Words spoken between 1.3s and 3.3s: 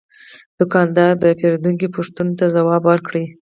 پیرودونکي پوښتنو ته ځواب ورکړ.